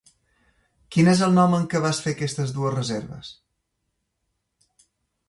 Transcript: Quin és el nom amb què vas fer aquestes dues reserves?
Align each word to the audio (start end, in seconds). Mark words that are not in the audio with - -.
Quin 0.95 1.11
és 1.11 1.19
el 1.25 1.35
nom 1.39 1.53
amb 1.57 1.69
què 1.73 1.81
vas 1.83 1.99
fer 2.05 2.13
aquestes 2.15 2.53
dues 2.55 2.73
reserves? 2.95 3.29